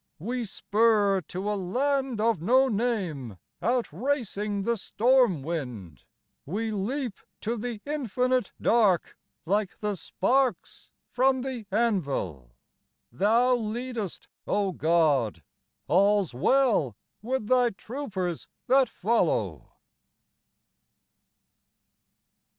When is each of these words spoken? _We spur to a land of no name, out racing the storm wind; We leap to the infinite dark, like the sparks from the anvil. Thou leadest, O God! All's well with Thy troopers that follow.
_We 0.17 0.45
spur 0.45 1.21
to 1.27 1.47
a 1.51 1.53
land 1.53 2.19
of 2.19 2.41
no 2.41 2.67
name, 2.67 3.37
out 3.61 3.93
racing 3.93 4.63
the 4.63 4.75
storm 4.75 5.43
wind; 5.43 6.05
We 6.43 6.71
leap 6.71 7.19
to 7.41 7.55
the 7.55 7.81
infinite 7.85 8.51
dark, 8.59 9.15
like 9.45 9.77
the 9.77 9.93
sparks 9.93 10.89
from 11.11 11.43
the 11.43 11.67
anvil. 11.69 12.55
Thou 13.11 13.53
leadest, 13.55 14.27
O 14.47 14.71
God! 14.71 15.43
All's 15.85 16.33
well 16.33 16.95
with 17.21 17.45
Thy 17.45 17.69
troopers 17.69 18.47
that 18.65 18.89
follow. 18.89 19.71